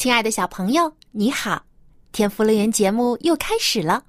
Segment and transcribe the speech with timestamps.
[0.00, 1.62] 亲爱的小朋友，你好！
[2.10, 4.02] 天赋乐园节目又开始了，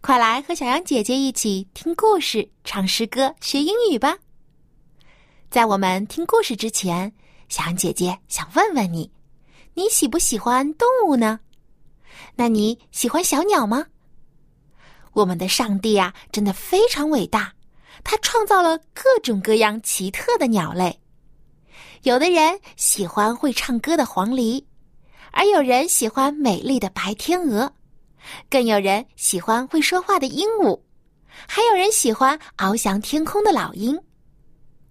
[0.00, 4.16] 快来和小羊姐姐一起听故事、唱诗歌、学英语吧。
[5.50, 7.12] 在我们听故事之前，
[7.50, 9.12] 小羊姐姐想问问你：
[9.74, 11.38] 你喜不喜欢动物呢？
[12.34, 13.84] 那你喜欢小鸟吗？
[15.12, 17.52] 我们的上帝啊，真的非常伟大，
[18.02, 20.98] 他创造了各种各样奇特的鸟类。
[22.04, 24.64] 有的人喜欢会唱歌的黄鹂。
[25.30, 27.72] 而有人喜欢美丽的白天鹅，
[28.50, 30.80] 更有人喜欢会说话的鹦鹉，
[31.46, 33.98] 还有人喜欢翱翔天空的老鹰。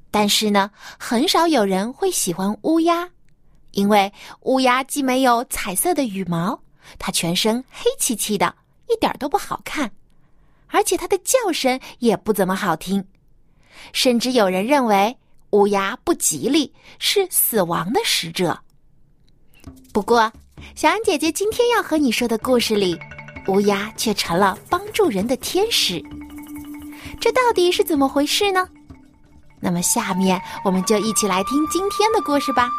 [0.09, 3.09] 但是呢，很少有人会喜欢乌鸦，
[3.71, 6.59] 因为乌鸦既没有彩色的羽毛，
[6.97, 8.55] 它全身黑漆漆的，
[8.87, 9.91] 一点都不好看，
[10.67, 13.05] 而且它的叫声也不怎么好听，
[13.91, 15.15] 甚至有人认为
[15.51, 18.57] 乌鸦不吉利，是死亡的使者。
[19.93, 20.31] 不过，
[20.75, 22.97] 小安姐姐今天要和你说的故事里，
[23.47, 26.03] 乌鸦却成了帮助人的天使。
[27.19, 28.67] 这到底是怎么回事呢？
[29.59, 32.69] 那么，下面我们就一起来听今天的故事吧。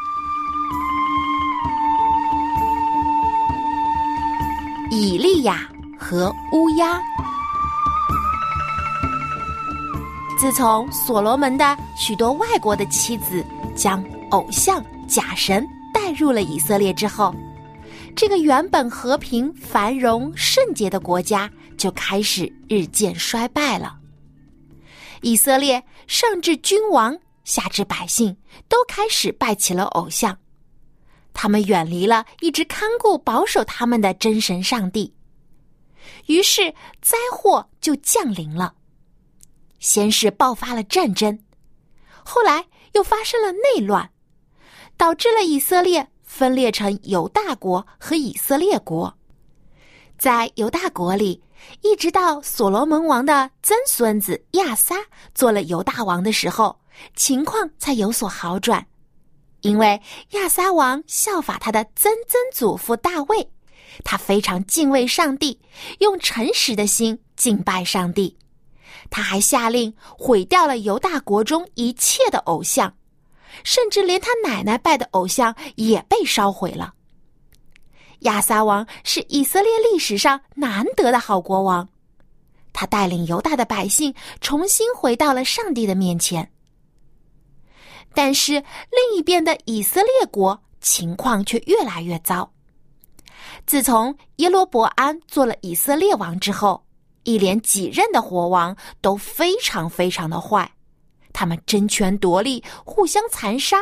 [4.91, 7.00] 以利亚和乌鸦。
[10.39, 13.44] 自从所罗门的许多外国的妻子
[13.75, 15.66] 将偶像假神。
[16.19, 17.33] 入了以色列之后，
[18.17, 23.97] 这个原本和平、繁荣、圣洁的国家就开始日渐衰败了。
[25.23, 28.37] 以色列上至君王，下至百姓，
[28.69, 30.37] 都开始拜起了偶像，
[31.33, 35.15] 他们远离了一直看顾、保守他们的真神上帝，
[36.27, 38.75] 于是灾祸就降临了。
[39.79, 41.39] 先是爆发了战争，
[42.25, 44.11] 后来又发生了内乱。
[44.98, 49.16] 导致了以色列分裂成犹大国和以色列国，
[50.19, 51.41] 在犹大国里，
[51.82, 54.97] 一直到所罗门王的曾孙子亚撒
[55.34, 56.78] 做了犹大王的时候，
[57.14, 58.84] 情况才有所好转。
[59.60, 60.00] 因为
[60.32, 63.50] 亚撒王效法他的曾曾祖父大卫，
[64.04, 65.60] 他非常敬畏上帝，
[66.00, 68.37] 用诚实的心敬拜上帝。
[69.10, 72.92] 他还下令毁掉了犹大国中一切的偶像。
[73.64, 76.94] 甚至连他奶奶拜的偶像也被烧毁了。
[78.20, 81.88] 亚撒王是以色列历史上难得的好国王，
[82.72, 86.50] 他带领犹大的百姓重新回到了上帝的面前。
[88.14, 92.50] 但是另一边的以色列国情况却越来越糟。
[93.66, 96.84] 自从耶罗伯安做了以色列王之后，
[97.22, 100.69] 一连几任的国王都非常非常的坏。
[101.33, 103.78] 他们争权夺利，互相残杀，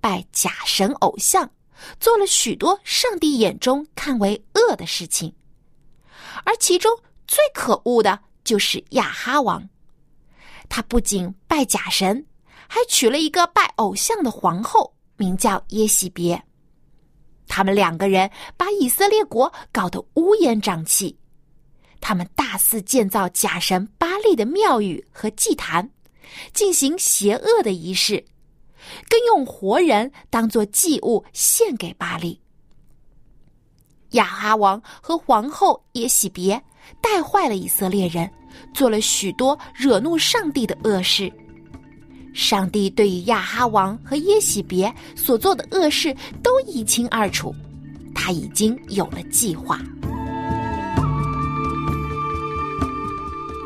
[0.00, 1.50] 拜假神偶像，
[1.98, 5.32] 做了许多上帝眼中看为恶的事情。
[6.44, 6.90] 而其中
[7.26, 9.68] 最可恶的就是亚哈王，
[10.68, 12.24] 他不仅拜假神，
[12.68, 16.40] 还娶了一个拜偶像的皇后，名叫耶喜别。
[17.48, 21.18] 他们两个人把以色列国搞得乌烟瘴气，
[22.00, 25.90] 他们大肆建造假神巴利的庙宇和祭坛。
[26.52, 28.24] 进行邪恶的仪式，
[29.08, 32.40] 更用活人当做祭物献给巴利。
[34.12, 36.60] 亚哈王和皇后耶洗别
[37.00, 38.28] 带坏了以色列人，
[38.74, 41.32] 做了许多惹怒上帝的恶事。
[42.34, 47.54] 上帝对于亚哈王和耶喜别所做的恶事都一清二楚，
[48.14, 49.78] 他已经有了计划。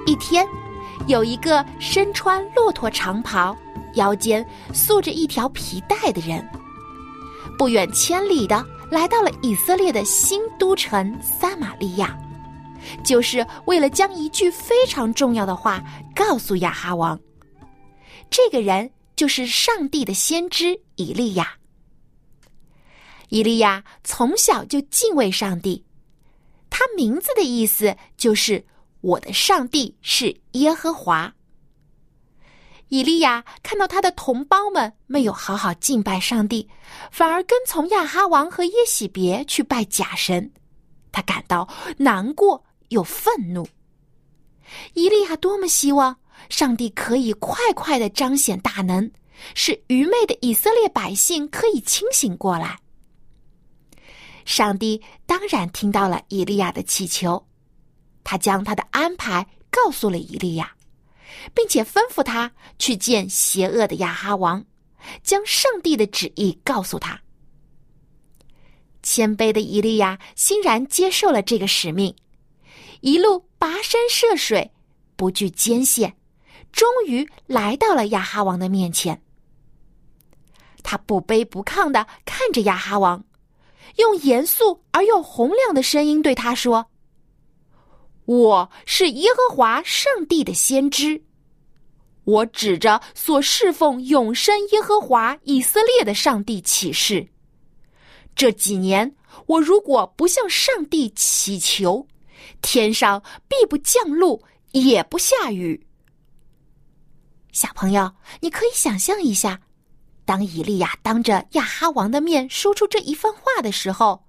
[0.06, 0.46] 一天。
[1.06, 3.55] 有一个身穿骆驼长袍、
[3.95, 6.47] 腰间束着一条皮带的人，
[7.59, 12.17] 不远千里的来到了以色列的新都城撒玛利亚，
[13.05, 15.85] 就是为了将一句非常重要的话
[16.15, 17.21] 告诉亚哈王。
[18.31, 21.53] 这个人就是上帝的先知以利亚。
[23.29, 25.85] 以利亚从小就敬畏上帝，
[26.71, 28.65] 他名字的意思就是。
[29.05, 31.31] 我的上帝是耶和华。
[32.89, 36.67] 以利亚看到他的同胞们没有好好敬拜上帝，
[37.11, 40.51] 反而跟从亚哈王和耶喜别去拜假神，
[41.12, 41.69] 他感到
[41.99, 43.69] 难过又愤怒。
[44.95, 46.17] 以利亚多么希望
[46.49, 49.11] 上帝可以快快的彰显大能，
[49.55, 52.79] 使愚昧的以色列百姓可以清醒过来。
[54.47, 57.45] 上帝当然听到了以利亚的祈求，
[58.25, 60.75] 他将他的安排告诉了伊利亚。
[61.53, 64.65] 并且吩咐他去见邪恶的亚哈王，
[65.23, 67.21] 将上帝的旨意告诉他。
[69.03, 72.15] 谦卑的伊利亚欣然接受了这个使命，
[73.00, 74.70] 一路跋山涉水，
[75.17, 76.17] 不惧艰险，
[76.73, 79.20] 终于来到了亚哈王的面前。
[80.82, 83.23] 他不卑不亢的看着亚哈王，
[83.97, 86.87] 用严肃而又洪亮的声音对他说
[88.25, 91.23] ：“我是耶和华上帝的先知。”
[92.25, 97.29] 我指着所侍奉永生耶和华以色列的上帝起誓：
[98.35, 102.09] 这几年我如果不向上帝祈求，
[102.62, 104.43] 天上必不降露，
[104.73, 105.87] 也不下雨。
[107.53, 108.11] 小朋友，
[108.41, 109.61] 你可以想象一下，
[110.25, 114.25] 当以利亚当着亚哈王的面说出这一番话的时候，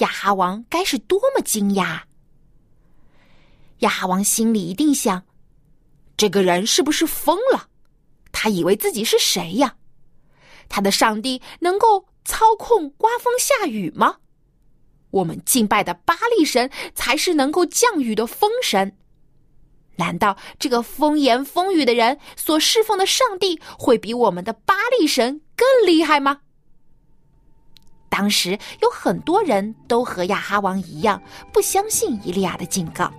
[0.00, 2.02] 亚哈王该是多么惊讶！
[3.78, 5.22] 亚哈王心里一定想。
[6.16, 7.68] 这个人是不是疯了？
[8.32, 9.74] 他以为自己是谁呀？
[10.68, 14.16] 他的上帝能够操控刮风下雨吗？
[15.10, 18.96] 我们敬拜的巴力神才是能够降雨的风神。
[19.96, 26.40] 难道这个风言风语的人所侍奉的上帝会比我们的巴力神更厉害吗？
[28.08, 31.22] 当时有很多人都和亚哈王一样，
[31.52, 33.12] 不相信伊利亚的警告。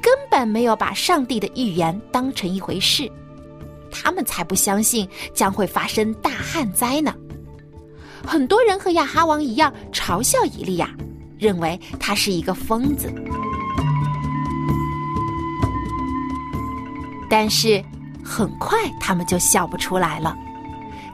[0.00, 3.10] 根本没有把上帝的预言当成一回事，
[3.90, 7.14] 他们才不相信将会发生大旱灾呢。
[8.26, 10.90] 很多人和亚哈王一样嘲笑以利亚，
[11.38, 13.12] 认为他是一个疯子。
[17.30, 17.82] 但是
[18.24, 20.36] 很快他们就笑不出来了。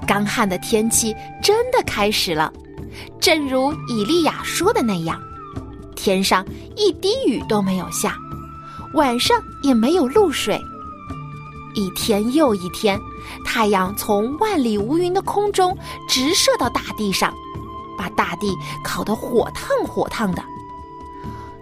[0.07, 2.53] 干旱的天气真的开始了，
[3.21, 5.21] 正如以利亚说的那样，
[5.97, 6.45] 天上
[6.77, 8.17] 一滴雨都没有下。
[8.95, 10.61] 晚上也没有露水，
[11.75, 12.99] 一天又一天，
[13.45, 15.77] 太阳从万里无云的空中
[16.09, 17.35] 直射到大地上，
[17.99, 20.43] 把大地烤得火烫火烫的。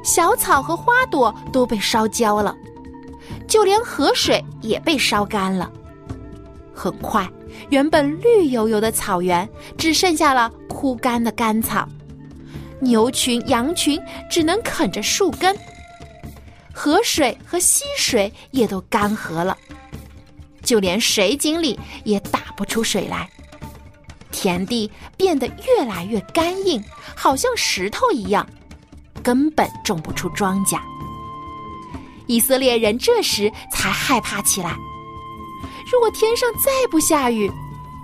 [0.02, 2.54] 小草和花朵都被烧焦了，
[3.48, 5.70] 就连河水也被烧干了。
[6.74, 7.26] 很快，
[7.70, 9.48] 原本绿油油的草原
[9.78, 11.88] 只剩下了枯干的干草，
[12.78, 13.98] 牛群、羊群
[14.30, 15.56] 只能啃着树根。
[16.72, 19.56] 河水和溪水也都干涸了，
[20.62, 23.28] 就连水井里也打不出水来。
[24.30, 26.82] 田地变得越来越干硬，
[27.14, 28.46] 好像石头一样，
[29.22, 30.80] 根本种不出庄稼。
[32.26, 34.74] 以色列人这时才害怕起来。
[35.92, 37.50] 如果天上再不下雨，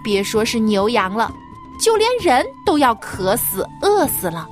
[0.04, 1.32] 别说是牛羊了，
[1.80, 4.46] 就连人都要渴死、饿死了。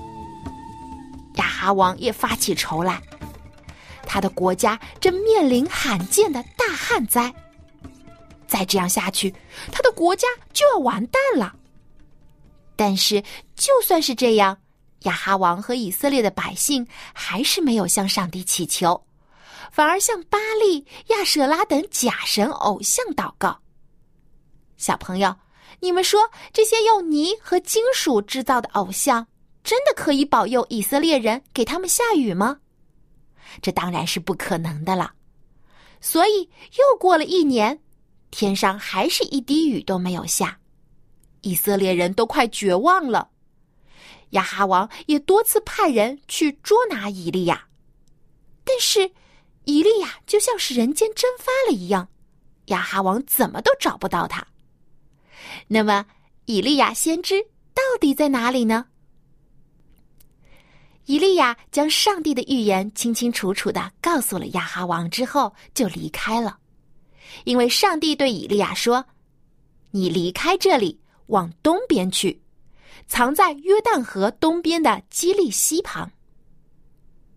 [1.35, 3.01] 亚哈王也发起愁来。
[4.07, 7.35] 他的国家正面临罕见的大旱灾，
[8.47, 9.35] 再这样下去，
[9.73, 11.55] 他的国家就要完蛋了。
[12.77, 13.23] 但是，
[13.55, 14.57] 就算是这样，
[15.01, 19.03] 亚哈王和以色列的百姓还是没有向上帝祈求，
[19.73, 23.59] 反而向巴利、亚舍拉等假神偶像祷告。
[24.77, 25.35] 小朋友，
[25.81, 29.27] 你们说这些用泥和金属制造的偶像，
[29.65, 32.59] 真的可以保佑以色列人给他们下雨吗？
[33.63, 35.13] 这当然是不可能的了，
[36.01, 36.49] 所以
[36.79, 37.81] 又过了一年，
[38.31, 40.59] 天上还是一滴雨都没有下，
[41.43, 43.31] 以色列人都快绝望了。
[44.31, 47.69] 亚哈王也多次派人去捉拿以利亚，
[48.65, 49.13] 但是
[49.65, 52.09] 以利亚就像是人间蒸发了一样，
[52.67, 54.47] 亚哈王怎么都找不到他。
[55.69, 56.07] 那么，
[56.47, 57.41] 以利亚先知
[57.73, 58.87] 到底在哪里呢？
[61.07, 66.59] 以利亚将上帝的预言清清楚楚的告诉了亚哈王之后，就离开了。
[67.45, 69.05] 因为上帝对以利亚说
[69.93, 72.41] ：“你离开这里，往东边去，
[73.07, 76.11] 藏在约旦河东边的基利溪旁。”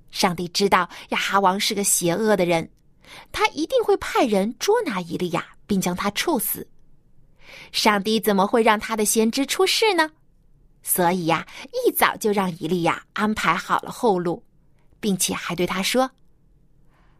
[0.09, 2.67] 上帝知道亚哈王是个邪恶的人，
[3.31, 6.67] 他一定会派人捉拿以利亚，并将他处死。
[7.71, 10.09] 上帝怎么会让他的先知出事呢？
[10.81, 11.47] 所以呀，
[11.85, 14.43] 一早就让伊利亚安排好了后路，
[14.99, 16.11] 并且还对他说：“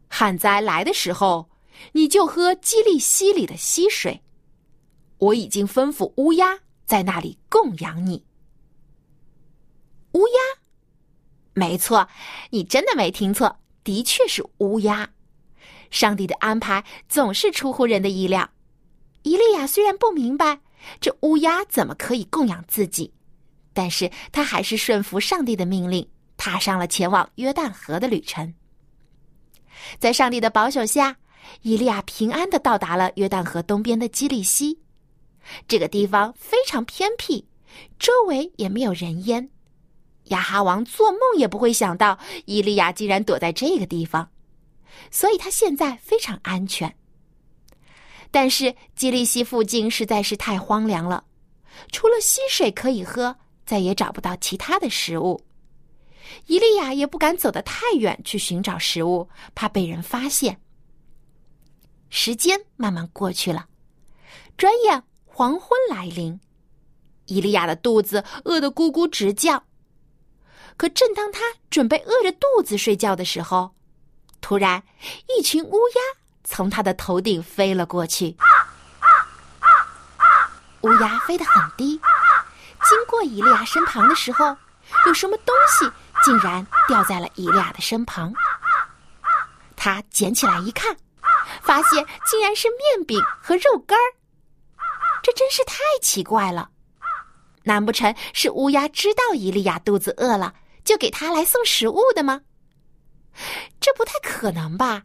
[0.09, 1.49] 旱灾来的时候，
[1.91, 4.21] 你就喝基利溪里的溪水。
[5.17, 8.25] 我已经吩咐乌鸦在那里供养你。
[10.13, 10.33] 乌鸦，
[11.53, 12.07] 没错，
[12.49, 15.09] 你真的没听错，的确是乌鸦。
[15.91, 18.49] 上帝的安排总是出乎人的意料。
[19.23, 20.61] 伊利亚虽然不明白
[21.01, 23.13] 这乌鸦怎么可以供养自己，
[23.79, 26.05] 但是他还是顺服上帝的命令，
[26.36, 28.53] 踏上了前往约旦河的旅程。
[30.00, 31.15] 在上帝的保守下，
[31.62, 34.77] 伊利亚平安的到达了约旦河东边的基利溪。
[35.65, 37.48] 这个地方非常偏僻，
[37.98, 39.50] 周围也没有人烟。
[40.25, 44.29] 亚哈王做梦也不会想到伊利亚竟然躲在这个地方，
[45.09, 46.93] 所以他现在非常安全。
[48.29, 51.24] 但是基利溪附近实在是太荒凉了，
[51.93, 53.38] 除了溪水可以喝，
[53.69, 55.45] 再也找不到其他的食物。
[56.47, 60.59] 伊利亚也不敢走得太远去寻找食物，怕被人发现。
[62.09, 63.67] 时间慢慢过去了，
[64.57, 66.39] 转眼黄昏来临，
[67.27, 69.63] 伊利亚的肚子饿得咕咕直叫。
[70.75, 73.75] 可正当他准备饿着肚子睡觉的时候，
[74.41, 74.81] 突然
[75.38, 76.01] 一群乌鸦
[76.43, 78.35] 从他的头顶飞了过去。
[80.81, 81.99] 乌鸦飞得很低，
[82.88, 84.55] 经过伊利亚身旁的时候，
[85.07, 85.89] 有什么东西
[86.24, 88.33] 竟然掉在了伊利亚的身旁。
[89.75, 90.95] 他捡起来一看。
[91.62, 94.09] 发现竟然是面饼和肉干儿，
[95.21, 96.69] 这真是太奇怪了。
[97.63, 102.41] 难不成是乌鸦知道伊利亚肚子饿了，就给他来送食物的吗？
[103.79, 105.03] 这不太可能吧？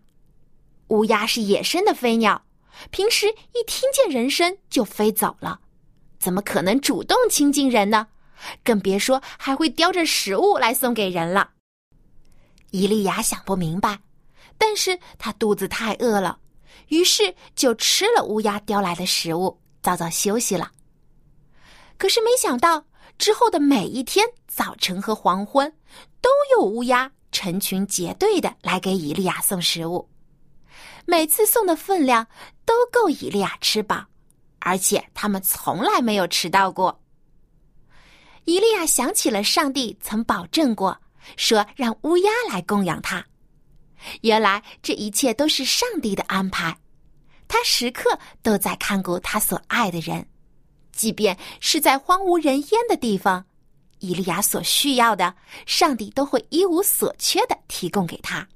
[0.88, 2.44] 乌鸦是野生的飞鸟，
[2.90, 5.60] 平时一听见人声就飞走了，
[6.24, 8.06] 怎么可能主动亲近人呢？
[8.64, 11.50] 更别说还会叼着食物来送给人了。
[12.70, 13.98] 伊利亚想不明白。
[14.56, 16.38] 但是他肚子太饿了，
[16.88, 20.70] 于是就吃了乌鸦叼来的食物，早早休息了。
[21.98, 22.86] 可是没想到，
[23.18, 25.70] 之后的每一天早晨和黄昏，
[26.22, 30.08] 都有乌鸦成群结队的来给伊利亚送食物。
[31.04, 32.26] 每次送的分量
[32.64, 34.06] 都够伊利亚吃饱，
[34.64, 36.98] 而且他们从来没有迟到过。
[38.46, 40.98] 伊利亚想起了上帝曾保证过，
[41.36, 43.24] 说让乌鸦来供养他。
[44.22, 46.76] 原来这一切都是上帝的安排，
[47.46, 50.26] 他时刻都在看顾他所爱的人，
[50.92, 53.44] 即便是在荒无人烟的地方，
[53.98, 55.34] 伊利亚所需要的，
[55.66, 58.46] 上帝都会一无所缺的提供给他。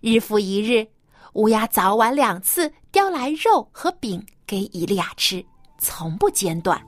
[0.00, 0.86] 日复一日，
[1.34, 5.42] 乌鸦早晚两次叼来肉和饼给伊利亚吃，
[5.78, 6.78] 从不间断。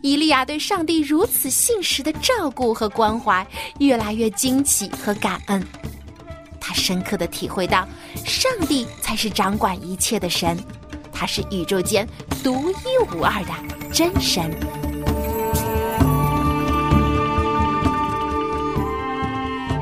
[0.00, 3.46] 伊利亚对上帝如此信实的照顾和关怀，
[3.78, 5.62] 越来越惊奇和感恩。
[6.58, 7.86] 他深刻的体会到，
[8.24, 10.56] 上帝才是掌管一切的神，
[11.12, 12.08] 他是宇宙间
[12.42, 13.52] 独一无二的
[13.92, 14.50] 真神。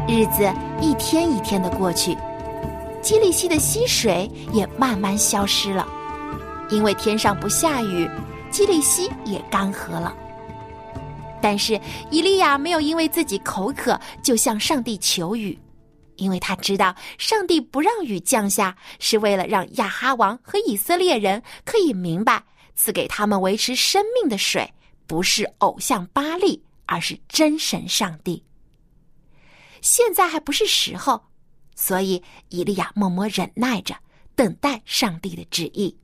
[0.08, 2.18] 日子一天一天的过去，
[3.00, 5.86] 基利溪的溪水也慢慢消失了，
[6.72, 8.10] 因为天上不下雨。
[8.50, 10.14] 基利溪也干涸了，
[11.40, 15.58] 但是以利亚没有因为自己口渴就向上帝求雨，
[16.16, 24.70] 因为他知道上帝不让雨降下是为了让亚哈王和以色列人可以明白，赐给他们维持生命的水
[25.06, 28.44] 不是偶像巴利，而是真神上帝。
[29.80, 31.18] 现在还不是时候，
[31.74, 33.96] 所以以利亚默默忍耐着，
[34.36, 35.96] 等待上帝的旨意。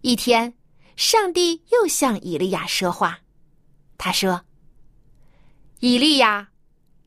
[0.00, 0.54] 一天。
[0.96, 3.20] 上帝又向以利亚说话，
[3.96, 4.44] 他说
[5.78, 6.48] ：“以利亚，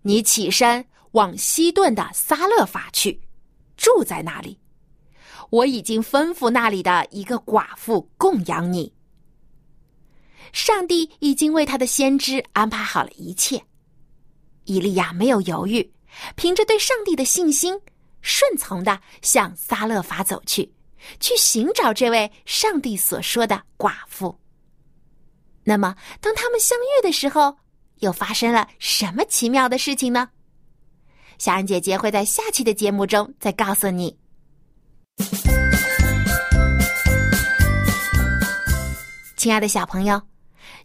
[0.04, 3.20] 你起身往西顿的撒勒法去，
[3.76, 4.58] 住在那里。
[5.50, 8.94] 我已经吩咐那里的一个寡妇供养你。
[10.54, 13.62] 上帝已经为他的先知安排好了一切。
[14.64, 15.92] 以利亚没有犹豫，
[16.38, 17.78] 凭着对上帝的信心，
[18.22, 20.74] 顺从的向撒勒法走去。”
[21.20, 24.38] 去寻找这位上帝所说的寡妇。
[25.64, 27.58] 那么，当他们相遇的时候，
[28.00, 30.30] 又发生了什么奇妙的事情呢？
[31.38, 34.18] 小安姐姐会在下期的节目中再告诉你。
[39.38, 40.22] 亲爱的小朋友，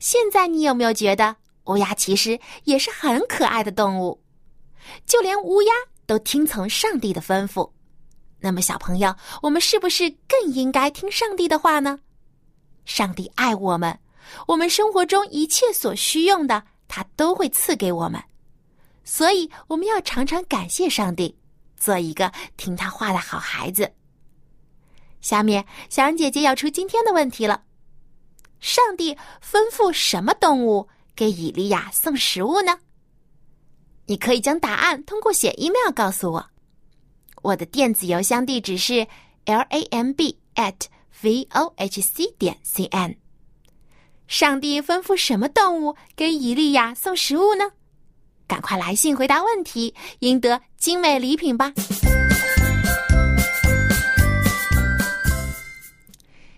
[0.00, 4.22] 现在你有没有觉得乌鸦其实也是很可爱的动物？
[5.04, 5.72] 就连乌鸦
[6.06, 7.70] 都听从上帝的吩咐。
[8.38, 11.98] 那么，小朋友，我们是不是更应该听上帝的话呢？
[12.84, 13.98] 上帝爱我们，
[14.46, 18.22] 我们生活中一切所需用的，他都会赐给我们。
[19.04, 21.36] 所以，我们要常常感谢上帝
[21.76, 23.90] 做一个听他话的好孩子。
[25.20, 27.62] 下面，小羊姐姐要出今天的问题了：
[28.60, 32.78] 上帝吩咐什么动物给以利亚送食物呢？
[34.06, 36.50] 你可以将答案通过写 email 告诉我。
[37.46, 39.06] 我的电子邮箱地址是
[39.44, 40.74] l a m b at
[41.22, 43.14] v o h c 点 c n。
[44.26, 47.70] 上帝吩咐什么动物给以利亚送食物呢？
[48.48, 51.72] 赶快来信回答问题，赢得精美礼品吧！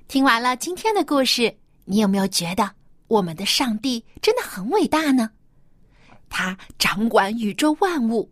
[0.06, 1.54] 听完了今天的故事，
[1.84, 2.70] 你有没有觉得
[3.08, 5.32] 我们的上帝真的很伟大呢？
[6.30, 8.30] 他掌管宇宙万物，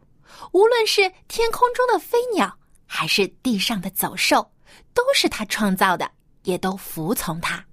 [0.53, 4.53] 无论是天空中的飞鸟，还是地上的走兽，
[4.95, 6.11] 都是他创造的，
[6.43, 7.65] 也都服从他。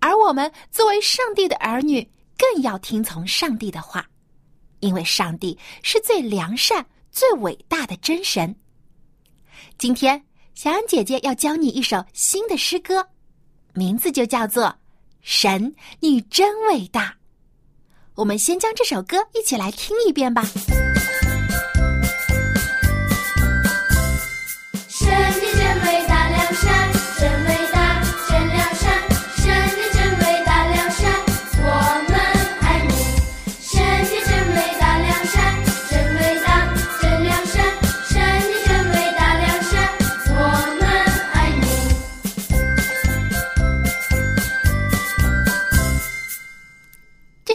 [0.00, 4.04] 而我们作为上帝的儿女，更要听从上帝的话，
[4.80, 8.54] 因为上帝是最良善、最伟大的真神。
[9.78, 10.24] 今天，
[10.54, 13.08] 小安姐姐要教你一首新的诗歌，
[13.74, 14.64] 名字就叫做
[15.20, 17.10] 《神，你真伟大》。
[18.16, 20.42] 我们先将这首歌一起来听一遍吧。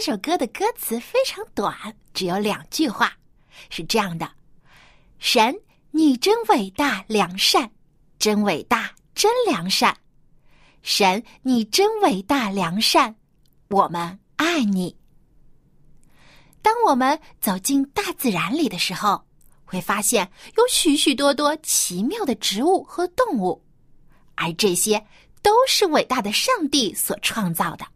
[0.08, 1.76] 这首歌的歌词非常短，
[2.14, 3.12] 只有两句话，
[3.68, 4.26] 是这样的
[5.20, 5.54] ：“神，
[5.90, 7.70] 你真伟大良善，
[8.18, 9.94] 真伟大真良善。
[10.80, 13.14] 神，你真伟大良善，
[13.68, 14.96] 我们爱你。”
[16.62, 19.22] 当我们走进大自然里的时候，
[19.66, 23.62] 会发现有许许多多奇妙的植物和动物，
[24.36, 25.06] 而这些
[25.42, 27.86] 都是伟大的上帝所创造的。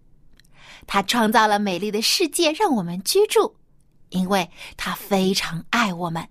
[0.86, 3.54] 他创造了美丽的世界，让我们居住，
[4.10, 6.28] 因为他非常爱我们，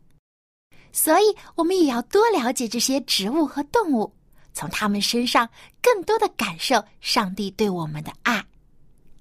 [0.91, 4.13] 所以我们也要多了解这些植物和动物，
[4.53, 5.49] 从他们身上
[5.81, 8.43] 更多的感受上帝对我们的爱。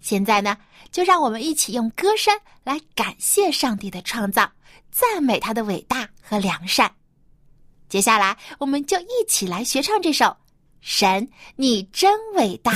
[0.01, 0.57] 现在呢，
[0.91, 4.51] 就让我们一起用歌声来感谢上帝的创造，
[4.91, 6.91] 赞美他的伟大和良善。
[7.89, 10.25] 接下来，我们就一起来学唱这首
[10.81, 12.73] 《神，你真伟大》。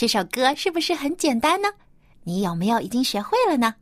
[0.00, 1.68] 这首歌是不是很简单呢？
[2.24, 3.74] 你有没有已经学会了呢？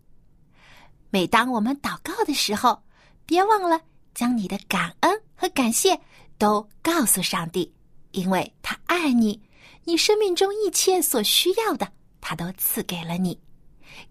[1.11, 2.83] 每当我们祷告的时候，
[3.25, 3.81] 别忘了
[4.17, 5.97] 将你的感恩和感谢
[6.37, 7.73] 都告诉上帝，
[8.11, 9.41] 因为他爱你，
[9.85, 11.87] 你生命中一切所需要的，
[12.21, 13.39] 他都赐给了你。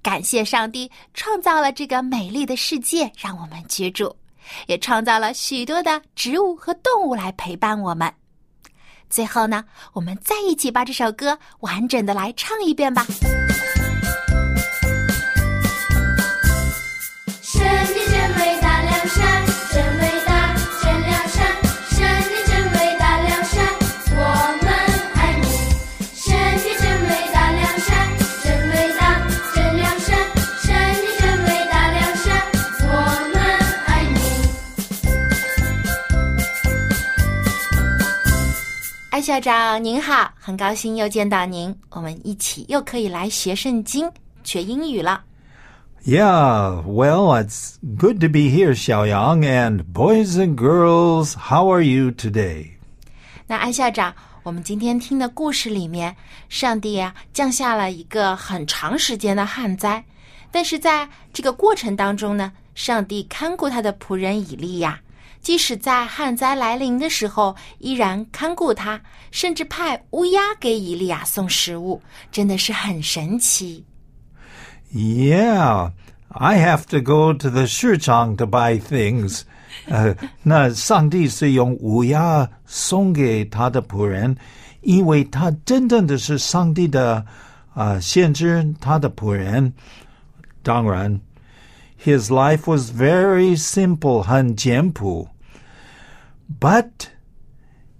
[0.02, 4.16] 感谢上帝创造了这个美丽的世界，让我们居住，
[4.68, 8.10] 也创造了许多的植物和动物来陪伴我们。
[9.10, 13.06] 最后呢，我们再一起把这首歌完整的来唱一遍吧。
[39.28, 44.10] 校长您好，很高兴又见到您，我们一起又可以来学圣经、
[44.42, 45.22] 学英语了。
[46.06, 49.42] Yeah, well, it's good to be here, Xiaoyang.
[49.42, 52.68] And boys and girls, how are you today?
[53.48, 56.16] 那安校长，我们今天听的故事里面，
[56.48, 60.06] 上帝啊降下了一个很长时间的旱灾，
[60.52, 64.98] 但是在这个过程当中呢，上帝看顾他的仆人以利亚。
[65.48, 69.00] 即使在旱灾来临的时候，依然看顾他，
[69.32, 73.86] 甚至派乌鸦给以利亚送食物，真的是很神奇。
[74.94, 75.94] Yeah,
[76.28, 79.44] I have to go to the 市场 to buy things.
[79.86, 84.36] 呃， 那上帝是用乌鸦送给他的仆人，
[84.82, 87.26] 因为他真正的是上帝的
[87.74, 89.72] 啊，限制他的仆人。
[90.62, 91.18] 当然。
[92.06, 95.28] his life was very simple, 很简朴.
[96.60, 97.10] But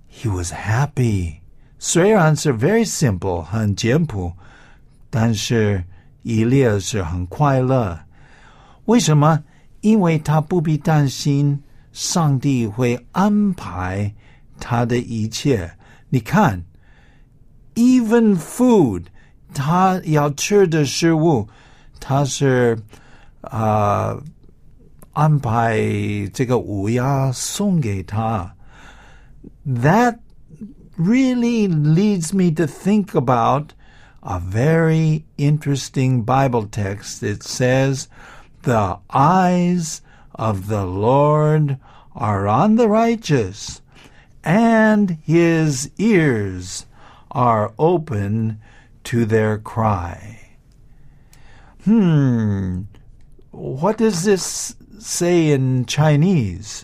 [0.10, 1.42] he was happy.
[1.80, 4.34] 虽然是 very simple 很简朴，
[5.10, 5.84] 但是
[6.24, 8.00] 以利亚是很快乐。
[8.86, 9.44] 为什么？
[9.82, 14.14] 因为他不必担心上帝会安排
[14.60, 15.72] 他的一切。
[16.10, 16.64] 你看
[17.76, 19.04] ，even food，
[19.54, 21.48] 他要吃的食物，
[22.00, 22.78] 他是
[23.42, 24.24] 啊、呃
[25.17, 25.79] 安排
[26.33, 28.55] 这个乌鸦送给他。
[29.67, 30.19] That
[30.97, 33.75] really leads me to think about
[34.23, 37.23] a very interesting Bible text.
[37.23, 38.09] It says,
[38.63, 40.01] The eyes
[40.35, 41.79] of the Lord
[42.15, 43.81] are on the righteous,
[44.45, 46.87] and his ears
[47.31, 48.61] are open
[49.05, 50.39] to their cry.
[51.85, 52.83] Hmm,
[53.51, 56.82] what does this say in Chinese?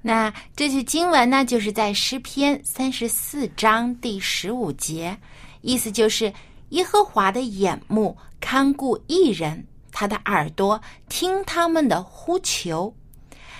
[0.00, 5.16] 那这句经文呢，就是在诗篇三十四章第十五节，
[5.60, 6.32] 意思就是
[6.70, 12.92] 耶和华的眼目看顾一人，他的耳朵听他们的呼求。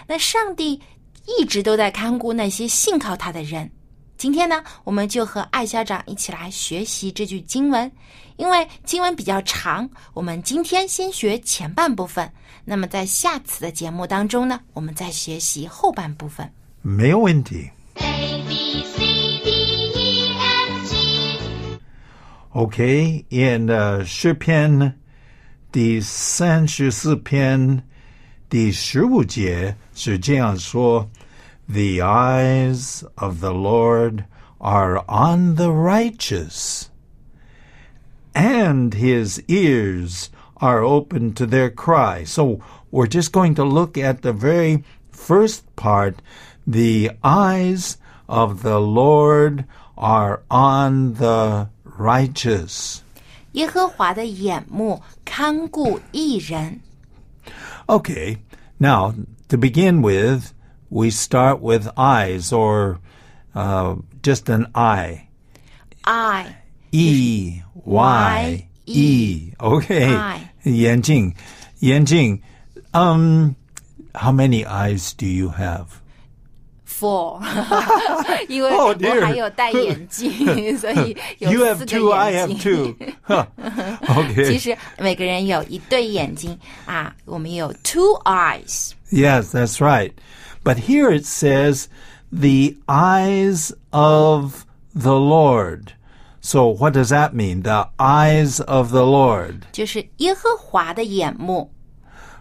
[0.07, 0.81] 那上帝
[1.27, 3.71] 一直都在看顾那些信靠他的人。
[4.23, 7.91] 今天呢，我们就和艾校长一起来学习这句经文，
[8.37, 12.33] 因为经文比较长，我们今天先学前半部分。
[12.65, 16.49] 那么在下次的节目当中呢，我们再学习后半部分。
[16.83, 17.69] 没有问题。
[17.95, 18.99] A B C
[19.43, 19.51] D
[19.93, 21.79] E F G
[22.51, 25.01] OK，in 呃诗篇
[25.73, 27.83] 第三十四篇
[28.49, 31.11] 第十五节是这样说
[31.68, 34.26] ：“The eyes of the Lord
[34.60, 36.90] are on the righteous,
[38.34, 42.60] and His ears are open to their cry." So
[42.92, 46.22] we're just going to look at the very first part.
[46.66, 49.66] The eyes of the Lord
[49.98, 53.02] are on the righteous.
[53.54, 56.82] 耶和华的眼目看顾艺人。
[57.88, 58.38] Okay,
[58.78, 59.14] now
[59.48, 60.52] to begin with,
[60.92, 63.00] we start with eyes or
[63.56, 65.28] uh, just an eye.
[66.04, 66.56] I
[66.92, 69.52] E Y E.
[69.60, 70.16] Okay.
[70.16, 70.50] Eye.
[70.64, 71.34] 眼睛,
[71.80, 72.42] 眼睛.
[72.94, 73.56] Um,
[74.16, 75.86] how many eyes do you have?
[76.86, 77.40] four，
[78.48, 79.24] 因为 Oh, 我 dear.
[79.24, 82.60] 还有戴眼镜，所以 You 有 have 四 two, 个 I 眼 have 睛。
[82.60, 82.96] two.
[83.28, 83.46] Huh.
[84.36, 84.60] 其 Okay.
[84.60, 88.94] 实每个人有一对眼睛啊，我们有 two eyes。
[89.12, 90.12] Yes, that's right.
[90.64, 91.88] But here it says,
[92.32, 95.94] the eyes of the Lord.
[96.42, 97.64] So what does that mean?
[97.64, 99.64] The eyes of the Lord.
[99.72, 101.72] 就是耶和华的眼目。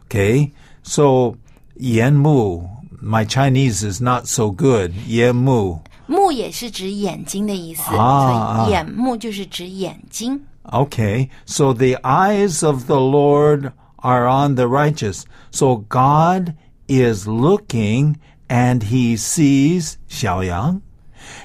[0.08, 0.52] Okay.
[0.82, 1.36] So,
[1.76, 2.68] 眼目.
[3.02, 4.92] My Chinese is not so good.
[5.08, 10.40] 眼目.目也是指眼睛的意思，啊所以眼目就是指眼睛。
[10.64, 11.28] Okay.
[11.44, 15.24] So the eyes of the Lord are on the righteous.
[15.50, 16.54] So God
[16.88, 20.82] is looking and he sees Xiaoyang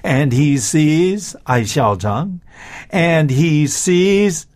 [0.04, 2.42] and he sees Ai Xiaozhang
[2.90, 4.48] and he sees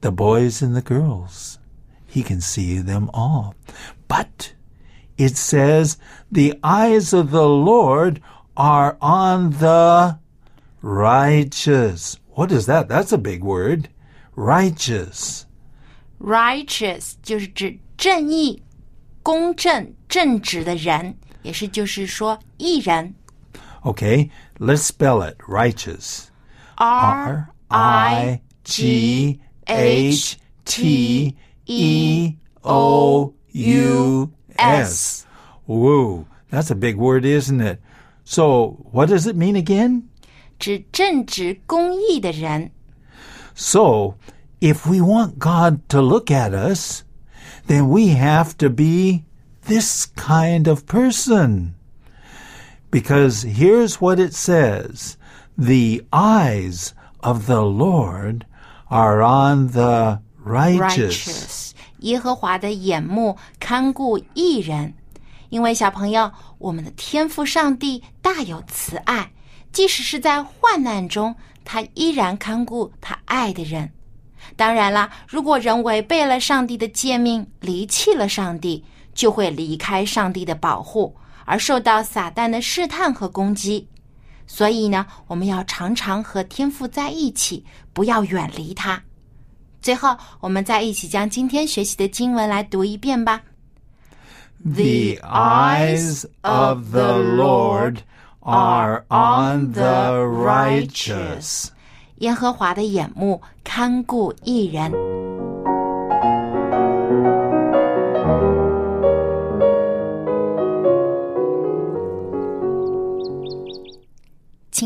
[0.00, 1.58] the boys and the girls.
[2.06, 3.54] He can see them all.
[4.08, 4.54] But
[5.16, 5.98] it says
[6.30, 8.20] the eyes of the Lord
[8.56, 10.18] are on the
[10.82, 12.18] righteous.
[12.30, 12.88] What is that?
[12.88, 13.88] That's a big word.
[14.36, 15.46] Righteous.
[16.20, 18.62] Righteous 就是指正义、
[19.22, 23.14] 公正、 正直的人，也是就是说义人。
[23.82, 25.36] Okay, let's spell it.
[25.46, 26.28] Righteous.
[26.76, 35.26] R I G H T E O U S.
[35.66, 37.80] Whoa, that's a big word, isn't it?
[38.24, 40.04] So, what does it mean again?
[40.58, 42.70] 指正直公义的人。
[43.54, 44.14] So,
[44.60, 47.02] if we want God to look at us,
[47.66, 49.24] then we have to be
[49.66, 51.74] this kind of person.
[52.90, 55.16] Because here's what it says
[55.56, 58.44] The eyes of the Lord
[58.88, 61.26] are on the righteous.
[61.26, 64.94] righteous，耶和华的眼目看顾义人。
[65.50, 69.30] 因为小朋友，我们的天父上帝大有慈爱，
[69.72, 73.90] 即使是在患难中，他依然看顾他爱的人。
[74.56, 78.84] 当然啦，如果人违背了上帝的诫命，离弃了上帝，
[79.19, 83.85] 就会离开上帝的保护，而受到撒旦的试探和攻击。
[84.47, 89.03] 所以呢，我们要常常和天父在一起，不要远离他。
[89.81, 93.41] 最后，我们再一起将今天学习的经文来读一遍吧。
[94.63, 97.97] The eyes of the Lord
[98.39, 101.67] are on the righteous.
[102.19, 105.18] 耶和华的眼目看顾一人。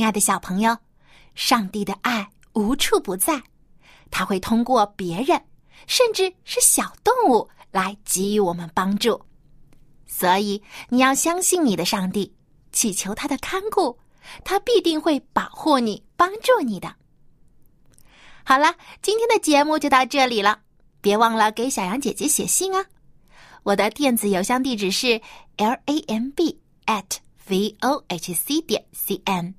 [0.03, 0.77] 爱的小朋友，
[1.35, 3.41] 上帝的爱无处不在，
[4.11, 5.41] 他会通过别人，
[5.87, 9.19] 甚至是小动物来给予我们帮助。
[10.05, 12.33] 所以你要相信你的上帝，
[12.71, 13.97] 祈求他的看顾，
[14.43, 16.95] 他必定会保护你、帮助你的。
[18.43, 20.59] 好了，今天的节目就到这里了，
[21.01, 22.85] 别忘了给小羊姐姐写信啊！
[23.63, 25.19] 我的电子邮箱地址是
[25.57, 29.55] l a m b at v o h c 点 c n。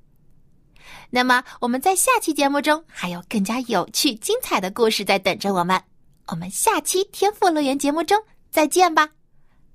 [1.09, 5.81] 那么我们在下期节目中还有更加有趣、精彩的故事在等着我们。
[6.27, 8.17] 我们下期天赋乐园节目中
[8.49, 9.09] 再见吧，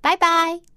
[0.00, 0.69] 拜拜。